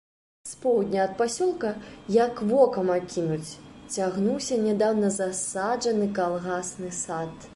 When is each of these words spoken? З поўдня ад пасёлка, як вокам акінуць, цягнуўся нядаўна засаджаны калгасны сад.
З 0.49 0.53
поўдня 0.61 1.01
ад 1.07 1.11
пасёлка, 1.19 1.73
як 2.15 2.41
вокам 2.51 2.89
акінуць, 2.95 3.51
цягнуўся 3.97 4.59
нядаўна 4.65 5.11
засаджаны 5.21 6.11
калгасны 6.21 6.89
сад. 7.03 7.49